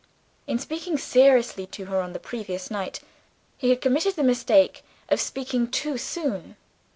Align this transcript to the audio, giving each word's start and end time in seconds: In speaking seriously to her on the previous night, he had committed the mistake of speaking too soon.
In 0.47 0.57
speaking 0.57 0.97
seriously 0.97 1.67
to 1.67 1.85
her 1.85 2.01
on 2.01 2.13
the 2.13 2.19
previous 2.19 2.71
night, 2.71 3.01
he 3.59 3.69
had 3.69 3.81
committed 3.81 4.15
the 4.15 4.23
mistake 4.23 4.83
of 5.09 5.21
speaking 5.21 5.69
too 5.69 5.95
soon. 5.99 6.55